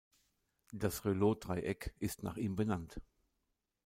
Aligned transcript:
Das 0.73 1.05
Reuleaux-Dreieck 1.05 1.93
ist 1.99 2.23
nach 2.23 2.35
ihm 2.35 2.55
benannt. 2.55 2.99